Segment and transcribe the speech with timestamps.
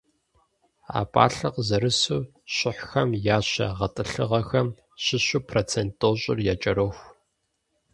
[0.99, 2.21] А пӀалъэр къызэрысу,
[2.55, 4.67] щыхьхэм я щэ гъэтӏылъыгъэхэм
[5.03, 7.05] щыщу процент тӀощӀыр якӀэроху.